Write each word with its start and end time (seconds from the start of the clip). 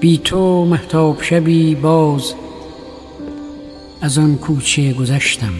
بی 0.00 0.18
تو 0.18 0.64
محتاب 0.64 1.22
شبی 1.22 1.74
باز 1.74 2.34
از 4.00 4.18
آن 4.18 4.36
کوچه 4.36 4.92
گذشتم. 4.92 5.52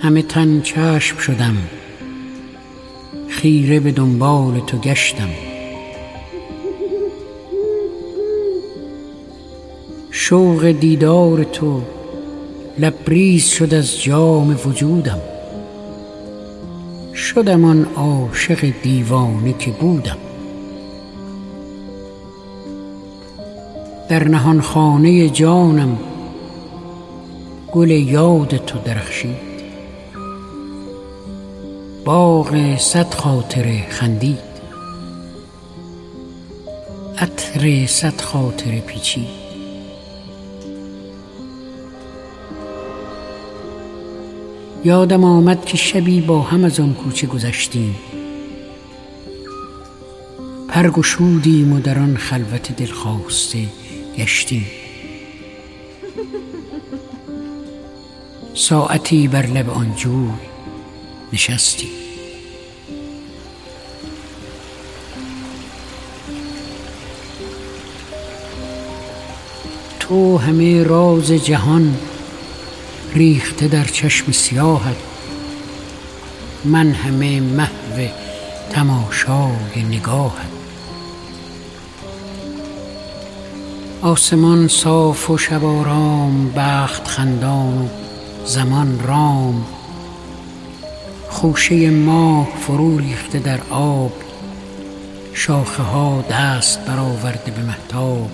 همه 0.00 0.22
تن 0.22 0.60
چشم 0.60 1.18
شدم. 1.18 1.56
خیره 3.28 3.80
به 3.80 3.92
دنبال 3.92 4.60
تو 4.60 4.78
گشتم. 4.78 5.28
شوق 10.10 10.66
دیدار 10.66 11.44
تو 11.44 11.82
لبریز 12.78 13.46
شد 13.46 13.74
از 13.74 14.02
جام 14.02 14.60
وجودم. 14.66 15.20
شدم 17.14 17.64
آن 17.64 17.86
عاشق 17.96 18.72
دیوانه 18.82 19.52
که 19.58 19.70
بودم. 19.70 20.29
در 24.10 24.28
نهان 24.28 24.60
خانه 24.60 25.28
جانم 25.28 25.98
گل 27.72 27.90
یاد 27.90 28.56
تو 28.56 28.78
درخشید. 28.78 29.50
باغ 32.04 32.76
صد 32.78 33.14
خاطره 33.14 33.86
خندید. 33.90 34.38
عطر 37.18 37.86
صد 37.86 38.20
خاطره 38.20 38.80
پیچید. 38.80 39.40
یادم 44.84 45.24
آمد 45.24 45.64
که 45.64 45.76
شبی 45.76 46.20
با 46.20 46.42
هم 46.42 46.64
از 46.64 46.80
آن 46.80 46.94
کوچه 46.94 47.26
گذشتیم. 47.26 47.94
پرگشودیم 50.68 51.72
و 51.72 51.80
در 51.80 51.98
آن 51.98 52.16
خلوت 52.16 52.76
دلخواسته 52.76 53.58
گشتیم 54.18 54.66
ساعتی 58.54 59.28
بر 59.28 59.46
لب 59.46 59.70
آن 59.70 59.94
جوی 59.96 60.30
نشستیم 61.32 61.90
تو 70.00 70.38
همه 70.38 70.82
راز 70.82 71.32
جهان 71.32 71.96
ریخته 73.14 73.68
در 73.68 73.84
چشم 73.84 74.32
سیاهت. 74.32 74.96
من 76.64 76.92
همه 76.92 77.40
محو 77.40 78.08
تماشای 78.70 79.82
نگاهت. 79.90 80.59
آسمان 84.02 84.68
صاف 84.68 85.30
و 85.30 85.38
شب 85.38 85.64
آرام 85.64 86.52
بخت 86.56 87.08
خندان 87.08 87.78
و 87.78 87.88
زمان 88.44 89.00
رام. 89.00 89.66
خوشه 91.28 91.90
ماه 91.90 92.48
فرو 92.60 92.98
ریخته 92.98 93.38
در 93.38 93.60
آب 93.70 94.12
شاخه 95.32 95.82
ها 95.82 96.24
دست 96.30 96.84
برآورده 96.84 97.50
به 97.50 97.62
محتاب 97.62 98.30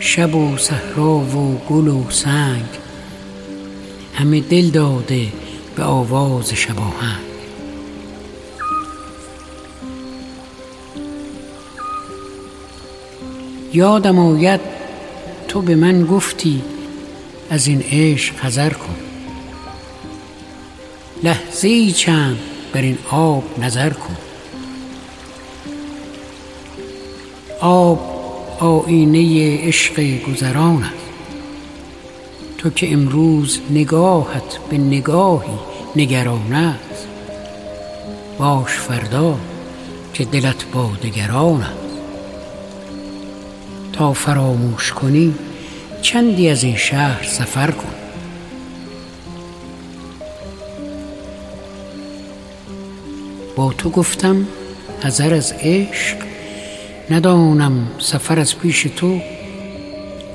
شب 0.00 0.34
و 0.34 0.56
صحرا 0.56 1.16
و 1.18 1.60
گل 1.70 1.88
و 1.88 2.10
سنگ 2.10 2.68
همه 4.14 4.40
دل 4.40 4.70
داده 4.70 5.28
به 5.76 5.84
آواز 5.84 6.52
شباهنگ 6.52 7.27
یادم 13.72 14.18
آید 14.18 14.60
تو 15.48 15.62
به 15.62 15.74
من 15.74 16.04
گفتی 16.04 16.62
از 17.50 17.66
این 17.66 17.82
عشق 17.90 18.44
حذر 18.44 18.70
کن. 18.70 18.96
لحظه 21.22 21.90
چند 21.90 22.38
بر 22.72 22.82
این 22.82 22.98
آب 23.10 23.44
نظر 23.58 23.90
کن. 23.90 24.16
آب 27.60 28.00
آینه 28.60 29.58
عشق 29.66 30.22
گذران 30.22 30.82
است. 30.82 30.94
تو 32.58 32.70
که 32.70 32.92
امروز 32.92 33.60
نگاهت 33.70 34.58
به 34.70 34.78
نگاهی 34.78 35.58
نگران 35.96 36.52
است. 36.52 37.06
باش 38.38 38.72
فردا 38.72 39.38
که 40.14 40.24
دلت 40.24 40.64
با 40.72 40.90
دگران 41.02 41.62
است. 41.62 41.87
فراموش 43.98 44.92
کنی 44.92 45.34
چندی 46.02 46.48
از 46.48 46.62
این 46.62 46.76
شهر 46.76 47.24
سفر 47.24 47.70
کن. 47.70 47.94
با 53.56 53.72
تو 53.72 53.90
گفتم 53.90 54.46
حذر 55.02 55.34
از 55.34 55.54
عشق 55.60 56.16
ندانم 57.10 57.86
سفر 57.98 58.38
از 58.38 58.58
پیش 58.58 58.86
تو 58.96 59.20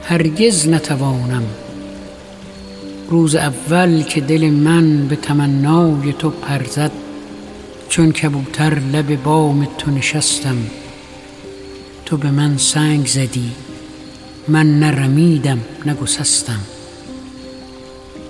هرگز 0.03 0.67
نتوانم. 0.67 1.43
روز 3.09 3.35
اول 3.35 4.03
که 4.03 4.21
دل 4.21 4.49
من 4.49 5.07
به 5.07 5.15
تمنای 5.15 6.13
تو 6.13 6.29
پرزد 6.29 6.91
چون 7.89 8.11
کبوتر 8.11 8.79
لب 8.79 9.23
بام 9.23 9.67
تو 9.77 9.91
نشستم. 9.91 10.57
تو 12.05 12.17
به 12.17 12.31
من 12.31 12.57
سنگ 12.57 13.07
زدی. 13.07 13.51
من 14.47 14.79
نرمیدم 14.79 15.59
نگسستم 15.85 16.59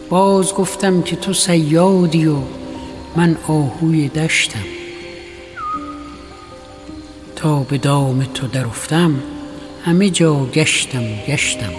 باز 0.09 0.53
گفتم 0.53 1.01
که 1.01 1.15
تو 1.15 1.33
سیادی 1.33 2.25
و 2.25 2.37
من 3.15 3.37
آهوی 3.47 4.09
دشتم. 4.09 4.65
تا 7.35 7.59
به 7.59 7.77
دام 7.77 8.23
تو 8.23 8.47
درافتم 8.47 9.19
همه 9.85 10.09
جا 10.09 10.45
گشتم 10.45 11.03
گشتم. 11.27 11.73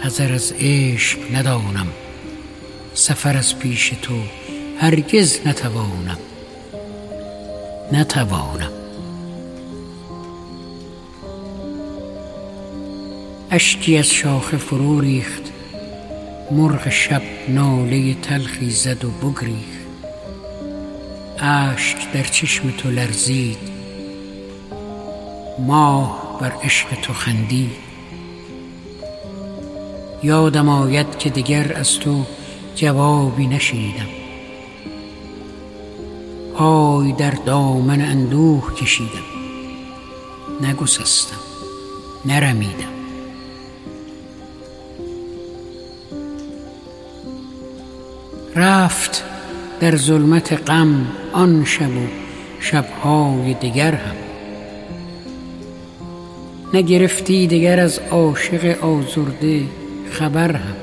حذر 0.00 0.32
از 0.32 0.52
عشق 0.60 1.18
ندانم. 1.34 1.86
سفر 2.94 3.36
از 3.36 3.58
پیش 3.58 3.92
تو 4.02 4.14
هرگز 4.80 5.38
نتوانم. 5.46 6.18
نتوانم. 7.92 8.77
اشکی 13.50 13.98
از 13.98 14.06
شاخه 14.06 14.56
فرو 14.56 15.00
ریخت. 15.00 15.42
مرغ 16.50 16.88
شب 16.88 17.22
ناله 17.48 18.14
تلخی 18.14 18.70
زد 18.70 19.04
و 19.04 19.10
بگریخت. 19.10 19.88
اشک 21.38 22.12
در 22.12 22.22
چشم 22.22 22.70
تو 22.70 22.90
لرزید. 22.90 23.58
ماه 25.58 26.38
بر 26.40 26.52
عشق 26.62 26.88
تو 27.02 27.12
خندید. 27.12 27.76
یادم 30.22 30.68
آید 30.68 31.18
که 31.18 31.30
دگر 31.30 31.72
از 31.72 31.98
تو 31.98 32.24
جوابی 32.74 33.46
نشنیدم. 33.46 34.08
پای 36.54 37.12
در 37.12 37.30
دامن 37.30 38.00
اندوه 38.00 38.74
کشیدم. 38.74 39.28
نگسستم. 40.60 41.40
نرمیدم. 42.24 42.97
رفت 48.58 49.24
در 49.80 49.96
ظلمت 49.96 50.70
غم 50.70 51.06
آن 51.32 51.64
شب 51.64 51.96
و 51.96 52.06
شبهای 52.60 53.54
دگر 53.54 53.94
هم. 53.94 54.14
نگرفتی 56.74 57.46
دگر 57.46 57.80
از 57.80 58.00
عاشق 58.10 58.84
آزرده 58.84 59.62
خبر 60.10 60.52
هم. 60.52 60.76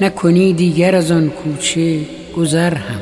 نکنی 0.00 0.52
دیگر 0.52 0.94
از 0.94 1.10
آن 1.10 1.30
کوچه 1.30 2.00
گذر 2.36 2.74
هم. 2.74 3.00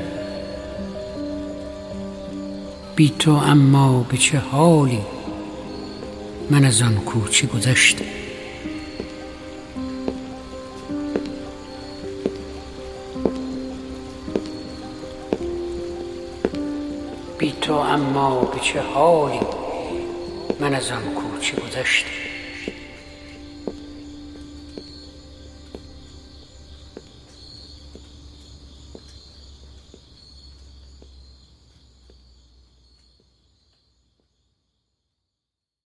بی 2.96 3.12
تو 3.18 3.30
اما 3.30 4.06
به 4.10 4.16
چه 4.16 4.38
حالی 4.38 5.00
من 6.50 6.64
از 6.64 6.82
آن 6.82 6.94
کوچه 6.94 7.46
گذشتم؟ 7.46 8.04
بی 17.38 17.52
تو 17.60 17.74
اما 17.74 18.40
به 18.40 18.60
چه 18.60 18.82
حالی 18.82 19.40
من 20.60 20.74
از 20.74 20.90
آن 20.90 21.02
کوچه 21.14 21.56
گذشتم؟ 21.56 22.27